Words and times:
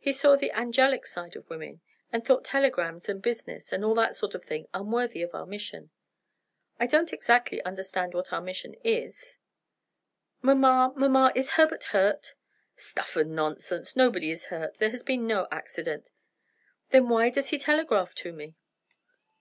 He 0.00 0.10
saw 0.10 0.34
the 0.34 0.50
angelic 0.50 1.06
side 1.06 1.36
of 1.36 1.48
women 1.48 1.80
and 2.12 2.24
thought 2.24 2.44
telegrams 2.44 3.08
and 3.08 3.22
business, 3.22 3.72
and 3.72 3.84
all 3.84 3.94
that 3.94 4.16
sort 4.16 4.34
of 4.34 4.44
thing, 4.44 4.66
unworthy 4.74 5.22
of 5.22 5.32
our 5.32 5.46
mission. 5.46 5.90
I 6.80 6.88
don't 6.88 7.12
exactly 7.12 7.62
understand 7.62 8.12
what 8.12 8.32
our 8.32 8.40
mission 8.40 8.74
is" 8.82 9.38
"Mamma! 10.42 10.92
mamma! 10.96 11.30
is 11.36 11.50
Herbert 11.50 11.84
hurt?" 11.84 12.34
"Stuff 12.74 13.14
and 13.14 13.36
nonsense! 13.36 13.94
Nobody 13.94 14.32
is 14.32 14.46
hurt; 14.46 14.78
there 14.78 14.90
has 14.90 15.04
been 15.04 15.24
no 15.28 15.46
accident." 15.52 16.10
"They 16.88 16.98
why 17.00 17.30
does 17.30 17.50
he 17.50 17.58
telegraph 17.60 18.12
to 18.16 18.32
me?" 18.32 18.56